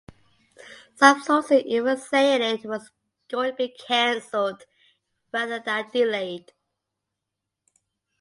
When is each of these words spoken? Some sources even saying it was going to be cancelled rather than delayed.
Some 0.95 1.21
sources 1.21 1.61
even 1.67 1.95
saying 1.95 2.41
it 2.41 2.65
was 2.67 2.89
going 3.29 3.51
to 3.51 3.55
be 3.55 3.67
cancelled 3.69 4.63
rather 5.31 5.59
than 5.59 5.91
delayed. 5.91 6.53